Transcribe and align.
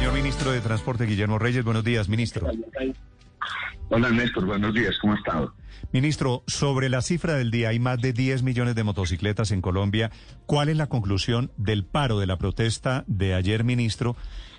Señor 0.00 0.14
ministro 0.14 0.50
de 0.52 0.62
Transporte, 0.62 1.04
Guillermo 1.04 1.38
Reyes, 1.38 1.62
buenos 1.62 1.84
días, 1.84 2.08
ministro. 2.08 2.48
Hola 3.90 4.08
Néstor, 4.08 4.46
buenos 4.46 4.72
días, 4.72 4.96
¿cómo 4.98 5.12
ha 5.12 5.16
estado? 5.16 5.54
Ministro, 5.92 6.42
sobre 6.46 6.88
la 6.88 7.02
cifra 7.02 7.34
del 7.34 7.50
día, 7.50 7.68
hay 7.68 7.80
más 7.80 8.00
de 8.00 8.14
10 8.14 8.42
millones 8.42 8.74
de 8.74 8.82
motocicletas 8.82 9.50
en 9.50 9.60
Colombia. 9.60 10.10
¿Cuál 10.46 10.70
es 10.70 10.78
la 10.78 10.86
conclusión 10.86 11.52
del 11.58 11.84
paro 11.84 12.18
de 12.18 12.26
la 12.26 12.38
protesta 12.38 13.04
de 13.08 13.34
ayer, 13.34 13.62
ministro, 13.62 14.16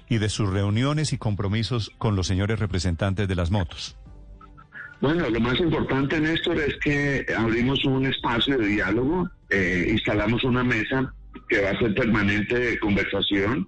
y 0.07 0.19
de 0.19 0.29
sus 0.29 0.47
reuniones 0.47 1.11
y 1.11 1.17
compromisos 1.17 1.91
con 1.97 2.15
los 2.15 2.27
señores 2.27 2.59
representantes 2.59 3.27
de 3.27 3.33
las 3.33 3.49
motos? 3.49 3.97
Bueno, 5.01 5.27
lo 5.27 5.39
más 5.39 5.59
importante, 5.59 6.19
Néstor, 6.19 6.59
es 6.59 6.75
que 6.83 7.25
abrimos 7.35 7.83
un 7.85 8.05
espacio 8.05 8.59
de 8.59 8.67
diálogo, 8.67 9.27
eh, 9.49 9.87
instalamos 9.89 10.43
una 10.43 10.63
mesa 10.63 11.11
que 11.49 11.61
va 11.61 11.71
a 11.71 11.79
ser 11.79 11.95
permanente 11.95 12.59
de 12.59 12.77
conversación. 12.77 13.67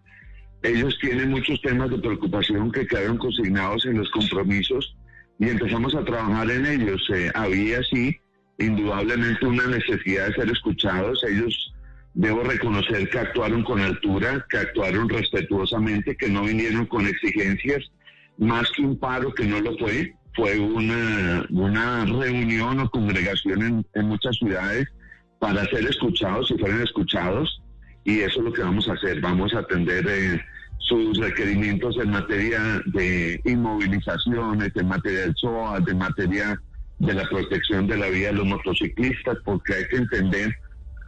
Ellos 0.63 0.97
tienen 1.01 1.29
muchos 1.29 1.61
temas 1.61 1.89
de 1.89 1.97
preocupación 1.97 2.71
que 2.71 2.87
quedaron 2.87 3.17
consignados 3.17 3.85
en 3.85 3.97
los 3.97 4.09
compromisos 4.11 4.95
y 5.37 5.49
empezamos 5.49 5.93
a 5.93 6.05
trabajar 6.05 6.49
en 6.49 6.65
ellos. 6.65 7.05
Eh, 7.13 7.29
había, 7.35 7.83
sí, 7.83 8.17
indudablemente 8.57 9.45
una 9.45 9.67
necesidad 9.67 10.27
de 10.27 10.35
ser 10.35 10.49
escuchados. 10.49 11.21
Ellos, 11.29 11.73
debo 12.13 12.43
reconocer 12.43 13.09
que 13.09 13.19
actuaron 13.19 13.63
con 13.63 13.81
altura, 13.81 14.45
que 14.49 14.57
actuaron 14.57 15.09
respetuosamente, 15.09 16.15
que 16.15 16.29
no 16.29 16.43
vinieron 16.43 16.85
con 16.85 17.07
exigencias, 17.07 17.91
más 18.37 18.69
que 18.71 18.83
un 18.83 18.97
paro 18.97 19.33
que 19.33 19.45
no 19.45 19.59
lo 19.59 19.77
fue. 19.77 20.13
Fue 20.35 20.57
una, 20.59 21.45
una 21.51 22.05
reunión 22.05 22.79
o 22.79 22.89
congregación 22.89 23.61
en, 23.61 23.85
en 23.93 24.07
muchas 24.07 24.35
ciudades 24.37 24.87
para 25.39 25.65
ser 25.65 25.85
escuchados 25.85 26.49
y 26.51 26.57
fueron 26.57 26.81
escuchados. 26.81 27.61
Y 28.05 28.19
eso 28.19 28.39
es 28.39 28.45
lo 28.45 28.53
que 28.53 28.61
vamos 28.61 28.87
a 28.89 28.93
hacer. 28.93 29.21
Vamos 29.21 29.53
a 29.53 29.59
atender 29.59 30.05
eh, 30.07 30.41
sus 30.79 31.17
requerimientos 31.17 31.97
en 31.97 32.11
materia 32.11 32.81
de 32.87 33.41
inmovilizaciones, 33.45 34.71
en 34.75 34.87
materia 34.87 35.21
del 35.21 35.35
SOA, 35.35 35.83
en 35.87 35.97
materia 35.97 36.61
de 36.99 37.13
la 37.13 37.23
protección 37.29 37.87
de 37.87 37.97
la 37.97 38.09
vida 38.09 38.27
de 38.27 38.33
los 38.33 38.45
motociclistas, 38.45 39.37
porque 39.45 39.73
hay 39.73 39.87
que 39.87 39.97
entender 39.97 40.55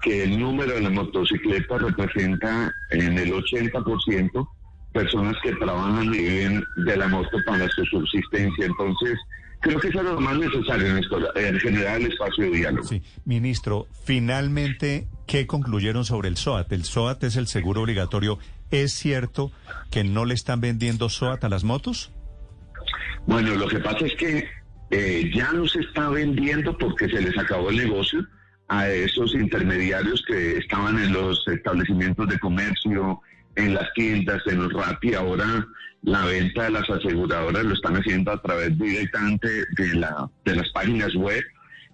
que 0.02 0.24
el 0.24 0.40
número 0.40 0.74
de 0.74 0.82
las 0.82 0.92
motocicletas 0.92 1.82
representa 1.82 2.72
en 2.92 3.18
el 3.18 3.34
80% 3.34 4.48
personas 4.96 5.36
que 5.44 5.52
trabajan 5.54 6.06
y 6.06 6.18
viven 6.18 6.64
de 6.78 6.98
la 6.98 7.08
moto 7.10 7.38
para 7.46 7.68
su 7.70 7.84
subsistencia. 7.86 8.66
Entonces, 8.66 9.20
creo 9.66 9.80
que 9.80 9.88
eso 9.88 10.00
es 10.00 10.06
lo 10.06 10.22
más 10.22 10.38
necesario 10.38 10.88
en 10.88 10.98
esto, 11.00 11.36
en 11.36 11.60
general 11.60 12.02
el 12.02 12.12
espacio 12.12 12.46
de 12.46 12.58
diálogo. 12.58 12.88
Sí, 12.88 13.02
ministro, 13.26 13.88
finalmente, 14.04 15.08
¿qué 15.26 15.48
concluyeron 15.48 16.06
sobre 16.06 16.30
el 16.30 16.38
SOAT? 16.38 16.72
El 16.72 16.84
SOAT 16.84 17.24
es 17.24 17.36
el 17.36 17.48
seguro 17.48 17.82
obligatorio. 17.82 18.38
¿Es 18.70 18.94
cierto 18.94 19.52
que 19.90 20.04
no 20.04 20.26
le 20.26 20.36
están 20.36 20.62
vendiendo 20.62 21.10
SOAT 21.10 21.44
a 21.44 21.50
las 21.50 21.64
motos? 21.64 22.12
Bueno, 23.26 23.56
lo 23.56 23.68
que 23.68 23.80
pasa 23.80 24.06
es 24.06 24.14
que 24.16 24.48
eh, 24.92 25.32
ya 25.34 25.52
no 25.52 25.68
se 25.68 25.80
está 25.80 26.10
vendiendo 26.10 26.78
porque 26.78 27.10
se 27.10 27.20
les 27.20 27.36
acabó 27.36 27.72
el 27.72 27.78
negocio 27.78 28.24
a 28.68 28.88
esos 28.88 29.34
intermediarios 29.34 30.24
que 30.28 30.58
estaban 30.58 31.00
en 31.00 31.12
los 31.12 31.44
establecimientos 31.48 32.28
de 32.28 32.38
comercio, 32.38 33.20
en 33.56 33.74
las 33.74 33.92
tiendas, 33.94 34.44
en 34.46 34.62
los 34.62 34.74
RAPI. 34.74 35.16
Ahora 35.16 35.66
la 36.06 36.24
venta 36.26 36.66
de 36.66 36.70
las 36.70 36.88
aseguradoras 36.88 37.66
lo 37.66 37.74
están 37.74 37.96
haciendo 37.96 38.32
a 38.32 38.42
través 38.42 38.78
directamente 38.78 39.48
de, 39.76 39.96
la, 39.96 40.30
de 40.46 40.56
las 40.56 40.70
páginas 40.70 41.14
web 41.16 41.44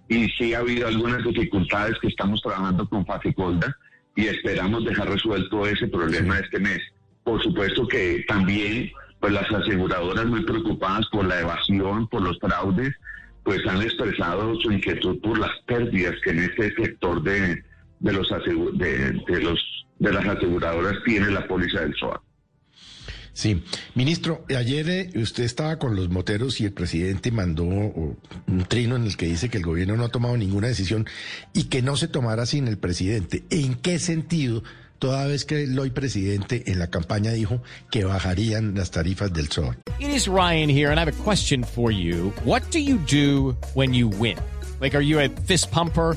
y 0.08 0.28
sí 0.36 0.52
ha 0.52 0.58
habido 0.58 0.86
algunas 0.86 1.24
dificultades 1.24 1.98
que 1.98 2.08
estamos 2.08 2.42
trabajando 2.42 2.86
con 2.88 3.06
Faficolda 3.06 3.74
y 4.14 4.26
esperamos 4.26 4.84
dejar 4.84 5.08
resuelto 5.08 5.66
ese 5.66 5.88
problema 5.88 6.38
este 6.38 6.60
mes. 6.60 6.80
Por 7.24 7.42
supuesto 7.42 7.88
que 7.88 8.22
también 8.28 8.92
pues 9.18 9.32
las 9.32 9.50
aseguradoras 9.50 10.26
muy 10.26 10.44
preocupadas 10.44 11.06
por 11.10 11.24
la 11.24 11.40
evasión, 11.40 12.06
por 12.08 12.20
los 12.20 12.38
fraudes, 12.38 12.92
pues 13.44 13.66
han 13.66 13.80
expresado 13.80 14.54
su 14.56 14.72
inquietud 14.72 15.20
por 15.22 15.38
las 15.38 15.52
pérdidas 15.66 16.16
que 16.22 16.30
en 16.30 16.40
este 16.40 16.74
sector 16.74 17.22
de, 17.22 17.64
los 18.00 18.28
de, 18.74 19.18
de 19.98 20.12
las 20.12 20.26
aseguradoras 20.26 20.98
tiene 21.06 21.30
la 21.30 21.46
póliza 21.46 21.80
del 21.80 21.94
SOA. 21.94 22.20
Sí, 23.34 23.62
ministro, 23.94 24.44
ayer 24.54 24.90
eh, 24.90 25.10
usted 25.16 25.44
estaba 25.44 25.78
con 25.78 25.96
los 25.96 26.10
moteros 26.10 26.60
y 26.60 26.66
el 26.66 26.72
presidente 26.72 27.30
mandó 27.30 27.64
un 27.64 28.18
trino 28.68 28.96
en 28.96 29.04
el 29.04 29.16
que 29.16 29.26
dice 29.26 29.48
que 29.48 29.58
el 29.58 29.64
gobierno 29.64 29.96
no 29.96 30.04
ha 30.04 30.10
tomado 30.10 30.36
ninguna 30.36 30.68
decisión 30.68 31.06
y 31.54 31.64
que 31.64 31.80
no 31.80 31.96
se 31.96 32.08
tomará 32.08 32.44
sin 32.44 32.68
el 32.68 32.76
presidente. 32.76 33.44
¿En 33.50 33.74
qué 33.74 33.98
sentido? 33.98 34.62
Toda 34.98 35.26
vez 35.26 35.44
que 35.44 35.64
el 35.64 35.76
hoy 35.78 35.90
presidente 35.90 36.70
en 36.70 36.78
la 36.78 36.88
campaña 36.88 37.32
dijo 37.32 37.60
que 37.90 38.04
bajarían 38.04 38.74
las 38.76 38.92
tarifas 38.92 39.32
del 39.32 39.48
SOA. 39.48 39.76
It 39.98 40.10
is 40.10 40.28
Ryan 40.28 40.68
here 40.68 40.90
and 40.90 41.00
I 41.00 41.02
have 41.02 41.12
a 41.12 41.24
question 41.24 41.64
for 41.64 41.90
you. 41.90 42.32
What 42.44 42.62
do 42.70 42.78
you 42.78 42.98
do 42.98 43.56
when 43.74 43.94
you 43.94 44.08
win? 44.08 44.38
Like, 44.80 44.96
are 44.96 45.02
you 45.02 45.18
a 45.20 45.28
fist 45.28 45.72
pumper? 45.72 46.16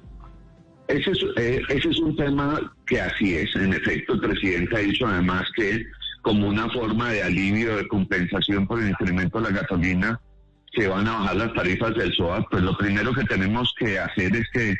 Ese 0.91 1.11
es, 1.11 1.19
eh, 1.37 1.61
ese 1.69 1.89
es 1.89 1.99
un 1.99 2.15
tema 2.17 2.59
que 2.85 2.99
así 2.99 3.35
es. 3.35 3.55
En 3.55 3.73
efecto, 3.73 4.13
el 4.13 4.19
presidente 4.19 4.75
ha 4.75 4.79
dicho 4.79 5.07
además 5.07 5.43
que 5.55 5.85
como 6.21 6.47
una 6.47 6.69
forma 6.69 7.11
de 7.11 7.23
alivio, 7.23 7.77
de 7.77 7.87
compensación 7.87 8.67
por 8.67 8.81
el 8.81 8.89
incremento 8.89 9.39
de 9.39 9.51
la 9.51 9.61
gasolina, 9.61 10.19
se 10.75 10.87
van 10.87 11.07
a 11.07 11.13
bajar 11.13 11.35
las 11.37 11.53
tarifas 11.53 11.95
del 11.95 12.13
SOA. 12.13 12.45
Pues 12.49 12.63
lo 12.63 12.77
primero 12.77 13.13
que 13.13 13.23
tenemos 13.23 13.73
que 13.79 13.99
hacer 13.99 14.35
es 14.35 14.45
que 14.53 14.75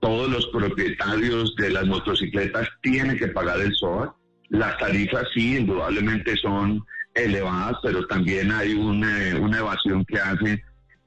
todos 0.00 0.28
los 0.28 0.46
propietarios 0.48 1.54
de 1.56 1.70
las 1.70 1.86
motocicletas 1.86 2.68
tienen 2.82 3.16
que 3.16 3.28
pagar 3.28 3.60
el 3.60 3.72
SOA. 3.74 4.14
Las 4.48 4.76
tarifas 4.78 5.26
sí, 5.32 5.56
indudablemente 5.56 6.36
son 6.36 6.84
elevadas, 7.14 7.76
pero 7.82 8.04
también 8.08 8.50
hay 8.50 8.74
una, 8.74 9.16
una 9.40 9.58
evasión 9.58 10.04
que 10.06 10.18
hace 10.18 10.62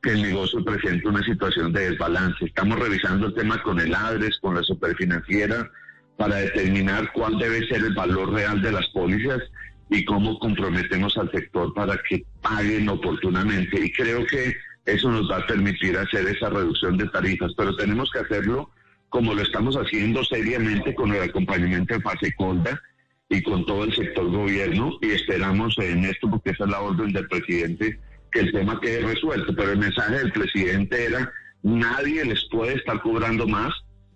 que 0.06 0.12
el 0.12 0.22
negocio 0.22 0.64
presenta 0.64 1.10
una 1.10 1.24
situación 1.24 1.74
de 1.74 1.90
desbalance. 1.90 2.46
Estamos 2.46 2.78
revisando 2.78 3.26
el 3.26 3.34
tema 3.34 3.62
con 3.64 3.80
el 3.80 3.94
ADRES, 3.94 4.38
con 4.40 4.54
la 4.54 4.62
superfinanciera, 4.62 5.72
para 6.16 6.36
determinar 6.36 7.12
cuál 7.12 7.40
debe 7.40 7.68
ser 7.68 7.84
el 7.84 7.96
valor 7.96 8.32
real 8.32 8.62
de 8.62 8.72
las 8.72 8.88
pólizas 8.90 9.42
y 9.90 10.06
cómo 10.06 10.38
comprometemos 10.38 11.18
al 11.18 11.32
sector 11.32 11.74
para 11.74 12.00
que 12.08 12.24
paguen 12.40 12.88
oportunamente. 12.88 13.84
Y 13.84 13.92
creo 13.92 14.24
que 14.28 14.54
eso 14.86 15.10
nos 15.10 15.30
va 15.30 15.38
a 15.38 15.48
permitir 15.48 15.98
hacer 15.98 16.28
esa 16.28 16.52
reducción 16.52 16.98
de 17.00 17.08
tarifas, 17.08 17.52
pero 17.58 17.76
tenemos 17.76 18.12
que 18.12 18.20
hacerlo 18.20 18.70
como 19.10 19.34
lo 19.34 19.42
estamos 19.42 19.76
haciendo 19.76 20.24
seriamente 20.24 20.94
con 20.94 21.14
el 21.16 21.24
acompañamiento 21.24 21.96
de 21.96 22.02
Fasecolda 22.02 22.80
y 23.28 23.42
con 23.42 23.66
todo 23.66 23.86
el 23.86 23.96
sector 23.96 24.30
gobierno 24.30 25.00
y 25.02 25.10
esperamos 25.10 25.76
en 25.80 26.06
esto, 26.06 26.30
porque 26.30 26.52
esa 26.52 26.66
es 26.66 26.70
la 26.70 26.82
orden 26.82 27.12
del 27.12 27.28
presidente, 27.28 28.00
que 28.36 28.42
el 28.42 28.52
tema 28.52 28.80
quede 28.82 29.00
resuelto, 29.00 29.56
pero 29.56 29.72
el 29.72 29.78
mensaje 29.78 30.18
del 30.18 30.32
presidente 30.34 31.06
era 31.06 31.32
nadie 31.64 32.26
les 32.26 32.44
puede 32.52 32.74
estar 32.74 33.02
cobrando 33.02 33.48
más 33.48 33.74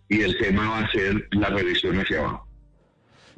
y 0.10 0.22
el 0.22 0.38
tema 0.38 0.70
va 0.70 0.80
a 0.80 0.92
ser 0.92 1.28
la 1.32 1.50
revisión 1.50 1.98
hacia 1.98 2.20
abajo. 2.20 2.48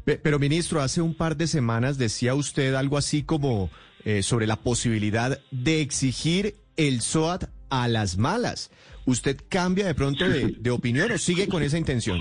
Pero 0.03 0.39
ministro, 0.39 0.81
hace 0.81 0.99
un 0.99 1.13
par 1.13 1.37
de 1.37 1.45
semanas 1.45 1.99
decía 1.99 2.33
usted 2.33 2.73
algo 2.73 2.97
así 2.97 3.21
como 3.21 3.69
eh, 4.03 4.23
sobre 4.23 4.47
la 4.47 4.55
posibilidad 4.55 5.39
de 5.51 5.81
exigir 5.81 6.55
el 6.77 7.01
SOAT 7.01 7.43
a 7.69 7.87
las 7.87 8.17
malas. 8.17 8.71
¿Usted 9.05 9.37
cambia 9.49 9.85
de 9.85 9.93
pronto 9.93 10.27
de, 10.27 10.55
de 10.57 10.71
opinión 10.71 11.11
o 11.11 11.17
sigue 11.19 11.47
con 11.47 11.61
esa 11.61 11.77
intención? 11.77 12.19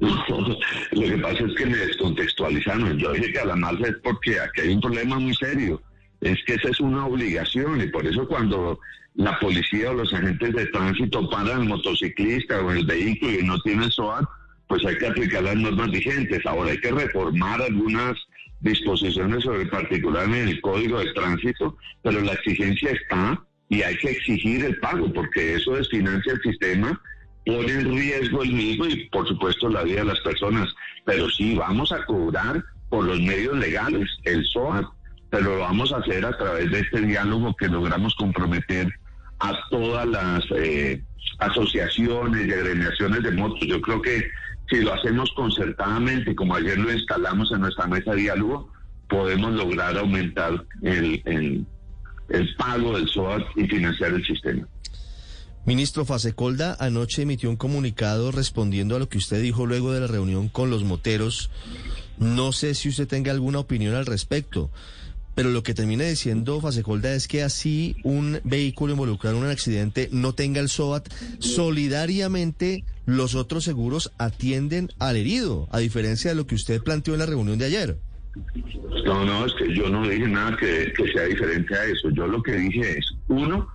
Lo 0.00 1.02
que 1.02 1.18
pasa 1.18 1.44
es 1.44 1.54
que 1.54 1.66
me 1.66 1.76
descontextualizaron. 1.76 2.98
Yo 2.98 3.12
dije 3.12 3.32
que 3.32 3.38
a 3.40 3.44
las 3.44 3.58
malas 3.58 3.90
es 3.90 3.96
porque 4.02 4.40
aquí 4.40 4.62
hay 4.62 4.70
un 4.70 4.80
problema 4.80 5.18
muy 5.18 5.34
serio 5.34 5.82
Es 6.22 6.38
que 6.44 6.54
esa 6.54 6.68
es 6.68 6.80
una 6.80 7.06
obligación 7.06 7.80
y 7.80 7.88
por 7.88 8.06
eso 8.06 8.26
cuando 8.26 8.78
la 9.14 9.38
policía 9.40 9.90
o 9.90 9.94
los 9.94 10.14
agentes 10.14 10.54
de 10.54 10.66
tránsito 10.66 11.28
paran 11.28 11.62
al 11.62 11.68
motociclista 11.68 12.60
o 12.60 12.70
el 12.70 12.86
vehículo 12.86 13.38
y 13.38 13.44
no 13.44 13.60
tiene 13.60 13.90
SOAT, 13.90 14.24
pues 14.68 14.86
hay 14.86 14.96
que 14.98 15.08
aplicar 15.08 15.42
las 15.42 15.56
normas 15.56 15.90
vigentes. 15.90 16.46
Ahora 16.46 16.70
hay 16.70 16.80
que 16.80 16.92
reformar 16.92 17.60
algunas 17.60 18.16
disposiciones 18.60 19.42
sobre 19.42 19.66
particular 19.66 20.24
en 20.26 20.48
el 20.48 20.60
código 20.60 21.00
de 21.00 21.12
tránsito, 21.12 21.76
pero 22.02 22.20
la 22.20 22.32
exigencia 22.32 22.92
está 22.92 23.44
y 23.68 23.82
hay 23.82 23.96
que 23.96 24.10
exigir 24.10 24.64
el 24.64 24.78
pago 24.78 25.12
porque 25.12 25.54
eso 25.54 25.74
desfinancia 25.74 26.34
el 26.34 26.40
sistema, 26.42 27.00
pone 27.44 27.72
en 27.72 27.96
riesgo 27.96 28.44
el 28.44 28.52
mismo 28.52 28.86
y 28.86 29.06
por 29.06 29.26
supuesto 29.26 29.68
la 29.68 29.82
vida 29.82 30.00
de 30.00 30.06
las 30.06 30.20
personas. 30.20 30.72
Pero 31.04 31.28
sí 31.30 31.56
vamos 31.56 31.90
a 31.90 32.04
cobrar 32.04 32.62
por 32.90 33.04
los 33.04 33.20
medios 33.20 33.56
legales 33.56 34.08
el 34.24 34.44
SOAT, 34.46 34.86
pero 35.32 35.56
lo 35.56 35.60
vamos 35.60 35.90
a 35.92 35.96
hacer 35.96 36.26
a 36.26 36.36
través 36.36 36.70
de 36.70 36.80
este 36.80 37.00
diálogo 37.00 37.56
que 37.56 37.66
logramos 37.66 38.14
comprometer 38.16 38.92
a 39.40 39.58
todas 39.70 40.06
las 40.06 40.44
eh, 40.54 41.02
asociaciones 41.38 42.46
y 42.46 42.52
agremiaciones 42.52 43.22
de 43.22 43.30
motos. 43.30 43.66
Yo 43.66 43.80
creo 43.80 44.02
que 44.02 44.28
si 44.68 44.82
lo 44.82 44.92
hacemos 44.92 45.32
concertadamente, 45.34 46.34
como 46.34 46.54
ayer 46.54 46.78
lo 46.78 46.92
instalamos 46.92 47.50
en 47.50 47.62
nuestra 47.62 47.86
mesa 47.86 48.10
de 48.10 48.18
diálogo, 48.18 48.70
podemos 49.08 49.54
lograr 49.54 49.96
aumentar 49.96 50.66
el, 50.82 51.22
el, 51.24 52.54
pago 52.58 52.98
del 52.98 53.08
SOAT 53.08 53.42
y 53.56 53.66
financiar 53.68 54.12
el 54.12 54.26
sistema. 54.26 54.68
Ministro 55.64 56.04
Fasecolda 56.04 56.76
anoche 56.78 57.22
emitió 57.22 57.48
un 57.48 57.56
comunicado 57.56 58.32
respondiendo 58.32 58.96
a 58.96 58.98
lo 58.98 59.08
que 59.08 59.16
usted 59.16 59.40
dijo 59.40 59.64
luego 59.64 59.92
de 59.92 60.00
la 60.00 60.08
reunión 60.08 60.50
con 60.50 60.68
los 60.68 60.84
moteros. 60.84 61.48
No 62.18 62.52
sé 62.52 62.74
si 62.74 62.90
usted 62.90 63.08
tenga 63.08 63.32
alguna 63.32 63.60
opinión 63.60 63.94
al 63.94 64.04
respecto. 64.04 64.70
Pero 65.34 65.50
lo 65.50 65.62
que 65.62 65.74
termina 65.74 66.04
diciendo 66.04 66.60
Fasecolda 66.60 67.14
es 67.14 67.26
que 67.26 67.42
así 67.42 67.96
un 68.04 68.40
vehículo 68.44 68.92
involucrado 68.92 69.38
en 69.38 69.44
un 69.44 69.50
accidente 69.50 70.08
no 70.12 70.34
tenga 70.34 70.60
el 70.60 70.68
SOAT, 70.68 71.08
solidariamente 71.38 72.84
los 73.06 73.34
otros 73.34 73.64
seguros 73.64 74.12
atienden 74.18 74.90
al 74.98 75.16
herido, 75.16 75.68
a 75.72 75.78
diferencia 75.78 76.30
de 76.30 76.36
lo 76.36 76.46
que 76.46 76.54
usted 76.54 76.82
planteó 76.82 77.14
en 77.14 77.20
la 77.20 77.26
reunión 77.26 77.58
de 77.58 77.66
ayer. 77.66 77.96
No, 79.04 79.24
no, 79.24 79.46
es 79.46 79.52
que 79.54 79.74
yo 79.74 79.88
no 79.88 80.08
dije 80.08 80.26
nada 80.26 80.56
que, 80.56 80.92
que 80.96 81.12
sea 81.12 81.24
diferente 81.24 81.74
a 81.74 81.84
eso. 81.84 82.10
Yo 82.10 82.26
lo 82.26 82.42
que 82.42 82.52
dije 82.52 82.98
es, 82.98 83.04
uno, 83.28 83.68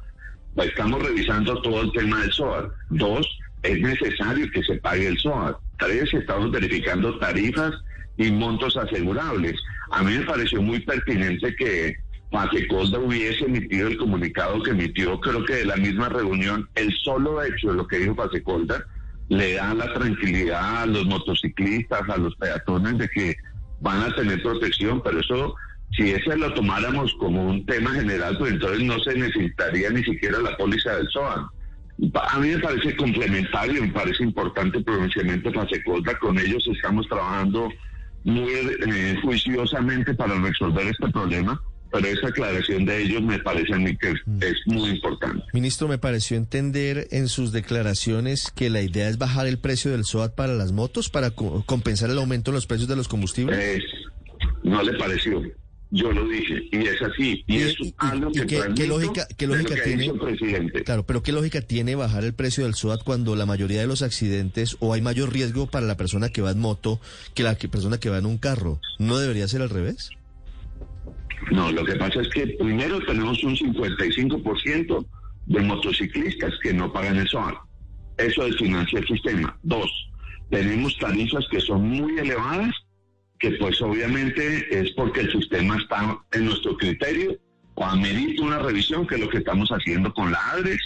estamos 0.55 1.03
revisando 1.03 1.61
todo 1.61 1.81
el 1.81 1.91
tema 1.91 2.21
del 2.21 2.31
SOAT. 2.31 2.71
Dos, 2.89 3.27
es 3.63 3.79
necesario 3.79 4.49
que 4.51 4.63
se 4.63 4.75
pague 4.75 5.07
el 5.07 5.17
SOAT. 5.17 5.57
Tres, 5.77 6.11
estamos 6.13 6.51
verificando 6.51 7.17
tarifas 7.19 7.73
y 8.17 8.31
montos 8.31 8.75
asegurables. 8.77 9.55
A 9.91 10.03
mí 10.03 10.17
me 10.17 10.25
pareció 10.25 10.61
muy 10.61 10.79
pertinente 10.79 11.55
que 11.55 11.95
Fasecolda 12.31 12.99
hubiese 12.99 13.45
emitido 13.45 13.87
el 13.87 13.97
comunicado 13.97 14.61
que 14.61 14.71
emitió, 14.71 15.19
creo 15.19 15.45
que 15.45 15.55
de 15.55 15.65
la 15.65 15.77
misma 15.77 16.09
reunión, 16.09 16.67
el 16.75 16.91
solo 17.03 17.41
hecho 17.41 17.69
de 17.69 17.75
lo 17.75 17.87
que 17.87 17.99
dijo 17.99 18.15
Fasecolda 18.15 18.85
le 19.29 19.53
da 19.53 19.73
la 19.73 19.93
tranquilidad 19.93 20.83
a 20.83 20.85
los 20.85 21.05
motociclistas, 21.05 22.01
a 22.09 22.17
los 22.17 22.35
peatones 22.35 22.97
de 22.97 23.09
que 23.09 23.35
van 23.79 24.01
a 24.01 24.15
tener 24.15 24.41
protección, 24.41 25.01
pero 25.03 25.19
eso, 25.19 25.55
si 25.95 26.11
ese 26.11 26.35
lo 26.35 26.53
tomáramos 26.53 27.13
como 27.19 27.45
un 27.45 27.65
tema 27.65 27.91
general, 27.91 28.37
pues 28.37 28.53
entonces 28.53 28.83
no 28.83 28.99
se 28.99 29.15
necesitaría 29.15 29.89
ni 29.89 30.03
siquiera 30.03 30.39
la 30.39 30.55
póliza 30.57 30.97
del 30.97 31.07
SOAN. 31.09 31.47
A 32.31 32.39
mí 32.39 32.49
me 32.49 32.59
parece 32.59 32.95
complementario, 32.95 33.81
me 33.81 33.91
parece 33.91 34.23
importante 34.23 34.77
el 34.77 34.83
pronunciamiento 34.83 35.49
de 35.49 36.15
con 36.19 36.39
ellos 36.39 36.67
estamos 36.71 37.07
trabajando 37.07 37.69
muy 38.27 38.51
eh, 38.53 39.15
juiciosamente 39.23 40.13
para 40.13 40.39
resolver 40.39 40.85
este 40.87 41.07
problema, 41.09 41.61
pero 41.91 42.05
esa 42.07 42.27
aclaración 42.27 42.83
de 42.85 43.01
ellos 43.03 43.21
me 43.21 43.39
parece 43.39 43.73
a 43.73 43.77
mí 43.77 43.95
que 43.97 44.09
es 44.11 44.55
muy 44.65 44.89
importante. 44.89 45.41
Ministro, 45.53 45.87
me 45.87 45.97
pareció 45.97 46.35
entender 46.35 47.07
en 47.11 47.29
sus 47.29 47.51
declaraciones 47.53 48.51
que 48.53 48.69
la 48.69 48.81
idea 48.81 49.07
es 49.07 49.17
bajar 49.17 49.47
el 49.47 49.57
precio 49.59 49.91
del 49.91 50.03
SOAT 50.03 50.35
para 50.35 50.53
las 50.53 50.73
motos 50.73 51.09
para 51.09 51.31
co- 51.31 51.63
compensar 51.65 52.09
el 52.09 52.17
aumento 52.17 52.51
en 52.51 52.55
los 52.55 52.67
precios 52.67 52.89
de 52.89 52.97
los 52.97 53.07
combustibles. 53.07 53.57
Es- 53.57 53.83
no 54.63 54.83
le 54.83 54.93
pareció. 54.97 55.41
Yo 55.89 56.11
lo 56.11 56.27
dije, 56.27 56.67
y 56.71 56.77
es 56.85 57.01
así. 57.01 57.43
Y, 57.47 57.57
es 57.59 57.77
algo 57.97 58.29
y 58.31 58.39
que 58.41 58.45
qué- 58.75 58.87
lógica- 58.87 59.25
qué 59.37 59.47
que 59.47 59.81
tiene? 59.83 60.03
dicho 60.03 60.13
el 60.15 60.19
presidente. 60.19 60.83
Claro, 60.83 61.05
pero 61.05 61.23
¿qué 61.23 61.31
lógica 61.31 61.61
tiene 61.61 61.95
bajar 61.95 62.25
el 62.25 62.33
precio 62.33 62.65
del 62.65 62.75
SOAT 62.75 63.03
cuando 63.05 63.35
la 63.37 63.45
mayoría 63.45 63.79
de 63.79 63.87
los 63.87 64.01
accidentes 64.01 64.75
o 64.81 64.93
hay 64.93 65.01
mayor 65.01 65.31
riesgo 65.31 65.67
para 65.67 65.85
la 65.85 65.95
persona 65.95 66.27
que 66.29 66.41
va 66.41 66.51
en 66.51 66.59
moto 66.59 66.99
que 67.33 67.43
la 67.43 67.55
que- 67.55 67.69
persona 67.69 67.99
que 67.99 68.09
va 68.09 68.17
en 68.17 68.25
un 68.25 68.37
carro? 68.37 68.81
¿No 68.99 69.17
debería 69.17 69.47
ser 69.47 69.61
al 69.61 69.69
revés? 69.69 70.09
No, 71.51 71.71
lo 71.71 71.85
que 71.85 71.95
pasa 71.95 72.19
es 72.21 72.27
que 72.29 72.47
primero 72.59 72.99
tenemos 73.05 73.41
un 73.43 73.55
55% 73.55 75.05
de 75.45 75.61
motociclistas 75.61 76.53
que 76.61 76.73
no 76.73 76.91
pagan 76.91 77.15
el 77.17 77.27
SOAT. 77.29 77.55
Eso 78.17 78.43
desfinancia 78.43 78.99
el 78.99 79.07
sistema. 79.07 79.57
Dos, 79.63 79.89
tenemos 80.49 80.97
tarifas 80.97 81.45
que 81.49 81.61
son 81.61 81.87
muy 81.87 82.17
elevadas, 82.19 82.73
que 83.39 83.51
pues 83.51 83.81
obviamente 83.81 84.67
es 84.79 84.91
porque 84.91 85.21
el 85.21 85.31
sistema 85.31 85.77
está 85.77 86.17
en 86.31 86.45
nuestro 86.45 86.75
criterio 86.77 87.37
o 87.75 87.85
amerita 87.85 88.43
una 88.43 88.59
revisión, 88.59 89.05
que 89.05 89.15
es 89.15 89.21
lo 89.21 89.29
que 89.29 89.37
estamos 89.37 89.69
haciendo 89.69 90.11
con 90.13 90.31
la 90.31 90.39
ADRES 90.51 90.81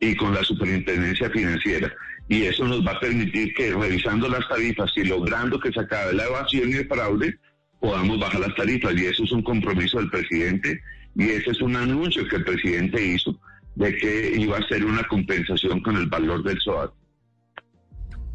y 0.00 0.16
con 0.16 0.34
la 0.34 0.42
Superintendencia 0.42 1.30
Financiera. 1.30 1.92
Y 2.28 2.42
eso 2.42 2.66
nos 2.66 2.84
va 2.84 2.92
a 2.92 3.00
permitir 3.00 3.54
que 3.54 3.72
revisando 3.72 4.28
las 4.28 4.48
tarifas 4.48 4.90
y 4.96 5.04
logrando 5.04 5.60
que 5.60 5.72
se 5.72 5.80
acabe 5.80 6.14
la 6.14 6.24
evasión 6.24 6.70
y 6.70 6.74
el 6.74 6.88
fraude, 6.88 7.38
podamos 7.78 8.18
bajar 8.18 8.40
las 8.40 8.54
tarifas. 8.56 8.94
Y 8.96 9.06
eso 9.06 9.22
es 9.22 9.32
un 9.32 9.42
compromiso 9.42 9.98
del 9.98 10.10
presidente 10.10 10.80
y 11.14 11.30
ese 11.30 11.50
es 11.50 11.60
un 11.60 11.76
anuncio 11.76 12.26
que 12.26 12.36
el 12.36 12.44
presidente 12.44 13.04
hizo 13.04 13.38
de 13.74 13.96
que 13.96 14.34
iba 14.36 14.56
a 14.56 14.60
hacer 14.60 14.84
una 14.84 15.04
compensación 15.04 15.80
con 15.80 15.96
el 15.96 16.06
valor 16.06 16.42
del 16.42 16.58
SOAT. 16.60 16.92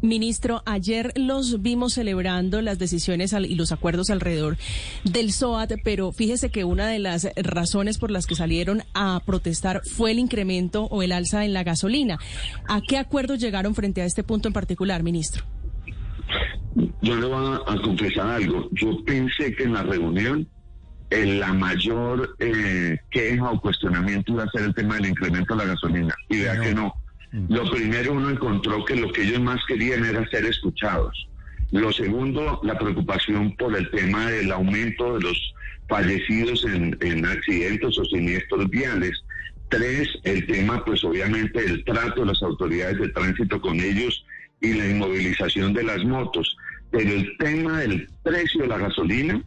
Ministro, 0.00 0.62
ayer 0.64 1.12
los 1.16 1.60
vimos 1.60 1.94
celebrando 1.94 2.62
las 2.62 2.78
decisiones 2.78 3.34
al- 3.34 3.46
y 3.46 3.56
los 3.56 3.72
acuerdos 3.72 4.10
alrededor 4.10 4.56
del 5.04 5.32
SOAT, 5.32 5.72
pero 5.82 6.12
fíjese 6.12 6.50
que 6.50 6.62
una 6.64 6.86
de 6.86 7.00
las 7.00 7.28
razones 7.36 7.98
por 7.98 8.10
las 8.12 8.26
que 8.26 8.36
salieron 8.36 8.82
a 8.94 9.20
protestar 9.26 9.80
fue 9.84 10.12
el 10.12 10.20
incremento 10.20 10.84
o 10.84 11.02
el 11.02 11.10
alza 11.12 11.44
en 11.44 11.52
la 11.52 11.64
gasolina. 11.64 12.18
¿A 12.68 12.80
qué 12.80 12.96
acuerdos 12.96 13.40
llegaron 13.40 13.74
frente 13.74 14.00
a 14.02 14.04
este 14.04 14.22
punto 14.22 14.46
en 14.48 14.54
particular, 14.54 15.02
ministro? 15.02 15.44
Yo 17.02 17.16
le 17.16 17.26
voy 17.26 17.58
a, 17.66 17.72
a 17.72 17.80
confesar 17.82 18.28
algo. 18.28 18.68
Yo 18.72 19.02
pensé 19.04 19.52
que 19.56 19.64
en 19.64 19.72
la 19.72 19.82
reunión 19.82 20.46
eh, 21.10 21.24
la 21.38 21.52
mayor 21.52 22.36
eh, 22.38 22.98
queja 23.10 23.50
o 23.50 23.60
cuestionamiento 23.60 24.32
iba 24.32 24.44
a 24.44 24.50
ser 24.50 24.62
el 24.62 24.74
tema 24.74 24.94
del 24.96 25.06
incremento 25.06 25.54
de 25.56 25.64
la 25.64 25.72
gasolina. 25.72 26.14
Y 26.28 26.38
vea 26.40 26.60
que 26.60 26.72
no. 26.74 26.94
Lo 27.32 27.70
primero 27.70 28.12
uno 28.12 28.30
encontró 28.30 28.84
que 28.84 28.96
lo 28.96 29.12
que 29.12 29.22
ellos 29.22 29.40
más 29.40 29.60
querían 29.66 30.04
era 30.04 30.28
ser 30.30 30.46
escuchados. 30.46 31.28
Lo 31.70 31.92
segundo, 31.92 32.60
la 32.62 32.78
preocupación 32.78 33.54
por 33.56 33.76
el 33.76 33.90
tema 33.90 34.30
del 34.30 34.50
aumento 34.50 35.14
de 35.14 35.20
los 35.20 35.54
fallecidos 35.88 36.64
en, 36.64 36.96
en 37.00 37.26
accidentes 37.26 37.98
o 37.98 38.04
siniestros 38.06 38.68
viales. 38.70 39.12
Tres, 39.68 40.08
el 40.24 40.46
tema, 40.46 40.82
pues 40.84 41.04
obviamente, 41.04 41.62
el 41.62 41.84
trato 41.84 42.22
de 42.22 42.28
las 42.28 42.42
autoridades 42.42 42.98
de 42.98 43.08
tránsito 43.08 43.60
con 43.60 43.78
ellos 43.78 44.24
y 44.62 44.72
la 44.72 44.88
inmovilización 44.88 45.74
de 45.74 45.82
las 45.82 46.02
motos. 46.04 46.56
Pero 46.90 47.10
el 47.10 47.36
tema 47.36 47.80
del 47.80 48.08
precio 48.22 48.62
de 48.62 48.68
la 48.68 48.78
gasolina, 48.78 49.42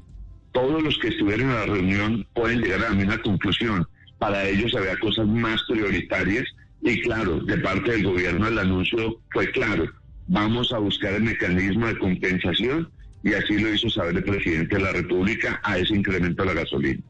todos 0.51 0.83
los 0.83 0.97
que 0.99 1.07
estuvieron 1.07 1.49
en 1.49 1.55
la 1.55 1.65
reunión 1.65 2.27
pueden 2.35 2.61
llegar 2.61 2.81
a 2.81 2.89
la 2.89 2.95
misma 2.95 3.17
conclusión. 3.23 3.87
Para 4.19 4.47
ellos 4.47 4.75
había 4.75 4.99
cosas 4.99 5.25
más 5.25 5.59
prioritarias 5.67 6.45
y 6.81 7.01
claro, 7.01 7.39
de 7.39 7.57
parte 7.57 7.91
del 7.91 8.03
gobierno 8.03 8.47
el 8.47 8.57
anuncio 8.57 9.19
fue 9.31 9.51
claro. 9.51 9.85
Vamos 10.27 10.71
a 10.73 10.79
buscar 10.79 11.13
el 11.13 11.23
mecanismo 11.23 11.87
de 11.87 11.97
compensación 11.97 12.89
y 13.23 13.33
así 13.33 13.59
lo 13.59 13.73
hizo 13.73 13.89
saber 13.89 14.17
el 14.17 14.23
presidente 14.23 14.75
de 14.75 14.81
la 14.81 14.91
República 14.91 15.59
a 15.63 15.77
ese 15.77 15.95
incremento 15.95 16.43
de 16.43 16.53
la 16.53 16.61
gasolina. 16.61 17.03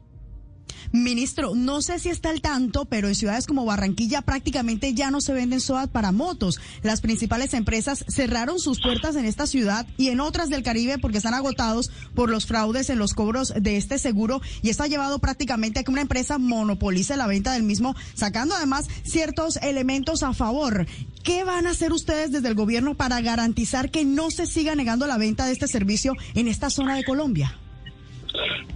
Ministro, 0.92 1.54
no 1.54 1.82
sé 1.82 1.98
si 1.98 2.08
está 2.08 2.30
al 2.30 2.40
tanto, 2.40 2.84
pero 2.84 3.08
en 3.08 3.14
ciudades 3.14 3.46
como 3.46 3.64
Barranquilla 3.64 4.22
prácticamente 4.22 4.94
ya 4.94 5.10
no 5.10 5.20
se 5.20 5.32
venden 5.32 5.60
SOAT 5.60 5.90
para 5.90 6.12
motos. 6.12 6.60
Las 6.82 7.00
principales 7.00 7.54
empresas 7.54 8.04
cerraron 8.08 8.58
sus 8.58 8.80
puertas 8.80 9.16
en 9.16 9.24
esta 9.24 9.46
ciudad 9.46 9.86
y 9.96 10.08
en 10.08 10.20
otras 10.20 10.48
del 10.48 10.62
Caribe 10.62 10.98
porque 10.98 11.18
están 11.18 11.34
agotados 11.34 11.90
por 12.14 12.30
los 12.30 12.46
fraudes 12.46 12.90
en 12.90 12.98
los 12.98 13.14
cobros 13.14 13.52
de 13.58 13.76
este 13.76 13.98
seguro 13.98 14.40
y 14.62 14.70
esto 14.70 14.82
ha 14.82 14.88
llevado 14.88 15.18
prácticamente 15.18 15.80
a 15.80 15.84
que 15.84 15.90
una 15.90 16.02
empresa 16.02 16.38
monopolice 16.38 17.16
la 17.16 17.26
venta 17.26 17.52
del 17.52 17.62
mismo, 17.62 17.94
sacando 18.14 18.54
además 18.54 18.86
ciertos 19.04 19.56
elementos 19.56 20.22
a 20.22 20.32
favor. 20.32 20.86
¿Qué 21.22 21.44
van 21.44 21.66
a 21.66 21.70
hacer 21.70 21.92
ustedes 21.92 22.32
desde 22.32 22.48
el 22.48 22.54
gobierno 22.54 22.94
para 22.94 23.20
garantizar 23.20 23.90
que 23.90 24.04
no 24.04 24.30
se 24.30 24.46
siga 24.46 24.74
negando 24.74 25.06
la 25.06 25.18
venta 25.18 25.46
de 25.46 25.52
este 25.52 25.68
servicio 25.68 26.14
en 26.34 26.48
esta 26.48 26.68
zona 26.68 26.96
de 26.96 27.04
Colombia? 27.04 27.61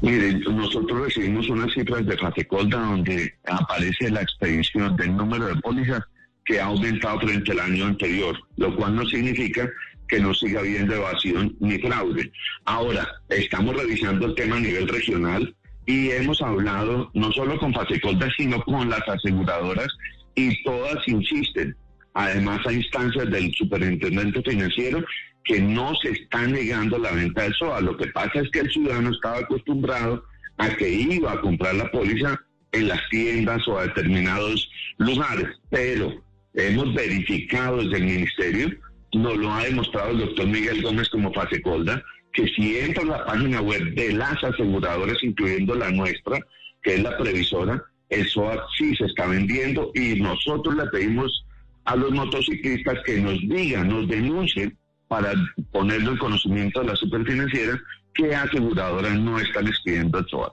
Miren, 0.03 0.41
nosotros 0.41 1.07
recibimos 1.07 1.49
unas 1.49 1.73
cifras 1.73 2.05
de 2.07 2.17
Fasecolda 2.17 2.79
donde 2.79 3.35
aparece 3.47 4.11
la 4.11 4.23
expedición 4.23 4.97
del 4.97 5.17
número 5.17 5.47
de 5.47 5.57
pólizas 5.57 6.03
que 6.45 6.61
ha 6.61 6.67
aumentado 6.67 7.21
frente 7.21 7.53
al 7.53 7.61
año 7.61 7.87
anterior, 7.87 8.37
lo 8.57 8.75
cual 8.77 8.97
no 8.97 9.07
significa 9.07 9.69
que 10.09 10.21
no 10.21 10.33
siga 10.35 10.61
habiendo 10.61 10.95
evasión 10.95 11.57
ni 11.61 11.79
fraude. 11.79 12.31
Ahora, 12.65 13.07
estamos 13.29 13.77
revisando 13.77 14.27
el 14.27 14.35
tema 14.35 14.57
a 14.57 14.61
nivel 14.61 14.89
regional 14.89 15.55
y 15.87 16.11
hemos 16.11 16.41
hablado 16.43 17.11
no 17.15 17.33
solo 17.33 17.59
con 17.59 17.73
Fasecolda, 17.73 18.29
sino 18.37 18.63
con 18.63 18.89
las 18.89 19.07
aseguradoras 19.09 19.89
y 20.35 20.63
todas 20.63 20.97
insisten, 21.09 21.77
además 22.15 22.65
a 22.67 22.73
instancias 22.73 23.31
del 23.31 23.53
superintendente 23.55 24.43
financiero, 24.43 25.05
que 25.47 25.61
no 25.61 25.95
se 25.97 26.11
está 26.11 26.47
negando 26.47 26.99
la 26.99 27.13
venta 27.13 27.45
del 27.45 27.55
SOA. 27.55 27.81
Lo 27.81 27.97
que 27.97 28.09
pasa 28.09 28.41
es 28.41 28.51
que 28.51 28.61
el 28.61 28.71
ciudadano 28.71 29.11
estaba 29.11 29.39
acostumbrado 29.39 30.25
a 30.59 30.69
que 30.71 30.89
iba 30.89 31.33
a 31.33 31.41
comprar 31.41 31.75
la 31.77 31.91
póliza 31.91 32.39
en 32.73 32.89
las 32.89 33.01
tiendas 33.11 33.67
o 33.69 33.79
a 33.79 33.87
determinados 33.87 34.69
lugares, 34.99 35.49
pero 35.71 36.13
hemos 36.55 36.93
verificado 36.95 37.79
desde 37.79 37.99
el 37.99 38.05
ministerio, 38.05 38.71
nos 39.15 39.37
lo 39.37 39.53
ha 39.53 39.65
demostrado 39.65 40.11
el 40.11 40.19
doctor 40.19 40.47
Miguel 40.47 40.83
Gómez 40.83 41.09
como 41.09 41.33
Fasecolda, 41.33 42.03
que 42.33 42.47
si 42.49 42.79
entra 42.79 43.03
a 43.05 43.07
la 43.07 43.25
página 43.25 43.61
web 43.61 43.95
de 43.95 44.13
las 44.13 44.43
aseguradoras, 44.43 45.23
incluyendo 45.23 45.75
la 45.75 45.91
nuestra, 45.91 46.39
que 46.83 46.95
es 46.95 47.03
la 47.03 47.17
previsora, 47.17 47.83
el 48.09 48.27
SOAT 48.27 48.61
sí 48.77 48.95
se 48.97 49.05
está 49.05 49.27
vendiendo 49.27 49.91
y 49.95 50.21
nosotros 50.21 50.77
le 50.77 50.87
pedimos 50.87 51.45
a 51.85 51.97
los 51.97 52.11
motociclistas 52.11 52.99
que 53.05 53.21
nos 53.21 53.39
digan, 53.41 53.89
nos 53.89 54.09
denuncien 54.09 54.77
para 55.09 55.33
ponerlo 55.73 56.13
en 56.13 56.19
conocimiento 56.19 56.81
de 56.81 56.87
la 56.87 56.97
superfinanciera 56.97 57.81
que 58.15 58.35
aseguradoras 58.35 59.19
no 59.19 59.39
están 59.39 59.69
expidiendo 59.69 60.19
el 60.19 60.27
SOAT. 60.27 60.53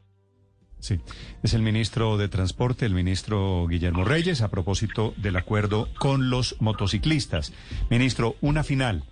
Sí, 0.79 1.00
es 1.43 1.53
el 1.53 1.62
ministro 1.62 2.17
de 2.17 2.27
Transporte, 2.27 2.86
el 2.86 2.93
ministro 2.93 3.65
Guillermo 3.69 4.03
Reyes, 4.03 4.41
a 4.41 4.51
propósito 4.51 5.13
del 5.15 5.38
acuerdo 5.38 5.88
con 5.98 6.29
los 6.29 6.57
motociclistas. 6.60 7.53
Ministro, 7.89 8.36
una 8.41 8.65
final. 8.65 9.05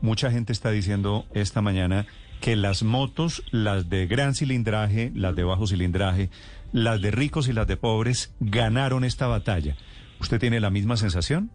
Mucha 0.00 0.30
gente 0.30 0.54
está 0.54 0.70
diciendo 0.70 1.26
esta 1.34 1.60
mañana 1.60 2.06
que 2.40 2.56
las 2.56 2.82
motos, 2.82 3.42
las 3.50 3.90
de 3.90 4.06
gran 4.06 4.34
cilindraje, 4.34 5.12
las 5.14 5.36
de 5.36 5.44
bajo 5.44 5.66
cilindraje, 5.66 6.30
las 6.72 7.02
de 7.02 7.10
ricos 7.10 7.48
y 7.48 7.52
las 7.52 7.66
de 7.66 7.76
pobres, 7.76 8.32
ganaron 8.40 9.04
esta 9.04 9.26
batalla. 9.26 9.76
¿Usted 10.20 10.38
tiene 10.38 10.60
la 10.60 10.70
misma 10.70 10.96
sensación? 10.96 11.50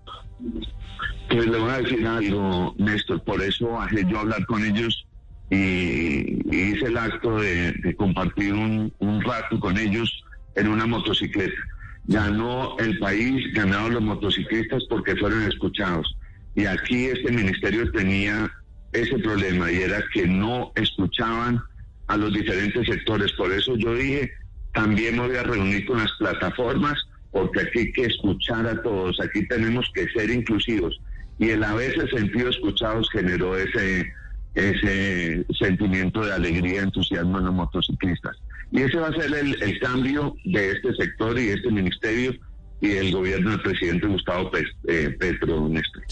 Pues 1.29 1.45
le 1.47 1.57
voy 1.57 1.69
a 1.69 1.77
decir 1.81 2.05
algo, 2.05 2.75
Néstor, 2.77 3.23
por 3.23 3.41
eso 3.41 3.77
yo 4.07 4.19
hablar 4.19 4.45
con 4.45 4.63
ellos 4.65 5.05
y, 5.49 6.39
hice 6.55 6.85
el 6.85 6.97
acto 6.97 7.39
de, 7.39 7.95
compartir 7.97 8.53
un, 8.53 8.91
un, 8.99 9.21
rato 9.21 9.59
con 9.59 9.77
ellos 9.77 10.23
en 10.55 10.67
una 10.67 10.85
motocicleta. 10.85 11.61
Ganó 12.05 12.77
el 12.79 12.97
país, 12.99 13.53
ganaron 13.53 13.93
los 13.93 14.03
motociclistas 14.03 14.83
porque 14.89 15.15
fueron 15.15 15.43
escuchados. 15.43 16.15
Y 16.55 16.65
aquí 16.65 17.05
este 17.05 17.31
ministerio 17.31 17.91
tenía 17.91 18.51
ese 18.93 19.17
problema 19.19 19.71
y 19.71 19.77
era 19.77 20.03
que 20.13 20.27
no 20.27 20.71
escuchaban 20.75 21.61
a 22.07 22.17
los 22.17 22.33
diferentes 22.33 22.87
sectores. 22.87 23.31
Por 23.33 23.51
eso 23.51 23.75
yo 23.77 23.93
dije, 23.93 24.31
también 24.73 25.17
me 25.17 25.27
voy 25.27 25.37
a 25.37 25.43
reunir 25.43 25.85
con 25.85 25.97
las 25.97 26.11
plataformas 26.17 26.97
porque 27.35 27.59
aquí 27.59 27.79
hay 27.79 27.91
que 27.91 28.03
escuchar 28.03 28.65
a 28.65 28.81
todos, 28.81 29.19
aquí 29.19 29.45
tenemos 29.45 29.85
que 29.93 30.07
ser 30.11 30.29
inclusivos. 30.29 30.97
Y 31.37 31.49
el 31.49 31.65
haberse 31.65 32.07
sentido 32.07 32.49
escuchados 32.49 33.09
generó 33.11 33.57
ese 33.57 34.09
ese 34.53 35.45
sentimiento 35.59 36.23
de 36.23 36.31
alegría, 36.31 36.81
entusiasmo 36.81 37.39
en 37.39 37.45
los 37.47 37.53
motociclistas. 37.53 38.37
Y 38.71 38.83
ese 38.83 38.95
va 38.99 39.09
a 39.09 39.11
ser 39.11 39.33
el, 39.33 39.79
cambio 39.81 40.33
de 40.45 40.71
este 40.71 40.95
sector 40.95 41.37
y 41.37 41.49
este 41.49 41.69
ministerio 41.71 42.33
y 42.79 42.91
el 42.91 43.11
gobierno 43.11 43.51
del 43.51 43.61
presidente 43.61 44.07
Gustavo 44.07 44.49
eh, 44.87 45.09
Petro, 45.19 45.67
Néstor. 45.67 46.03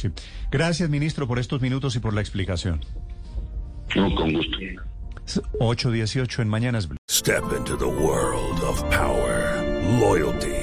Gracias, 0.51 0.89
ministro, 0.89 1.25
por 1.25 1.39
estos 1.39 1.61
minutos 1.61 1.95
y 1.95 1.99
por 1.99 2.13
la 2.13 2.19
explicación. 2.19 2.81
No, 3.95 4.13
con 4.13 4.33
gusto. 4.33 4.57
8.18 5.61 6.41
en 6.41 6.49
Mañanas. 6.49 6.89
Step 7.09 7.45
into 7.57 7.77
the 7.77 7.87
world 7.87 8.61
of 8.61 8.83
power, 8.89 9.63
loyalty. 10.01 10.62